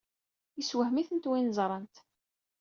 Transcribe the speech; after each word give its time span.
Yessewhem-itent 0.57 1.29
wayen 1.29 1.55
ẓrant. 1.57 1.95